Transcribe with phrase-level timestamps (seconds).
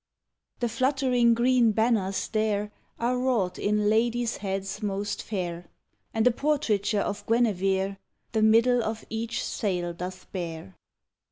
[0.61, 5.69] The fluttering green banners there Are wrought with ladies' heads most fair,
[6.11, 7.99] And a portraiture of Guenevere
[8.31, 10.75] The middle of each sail doth bear.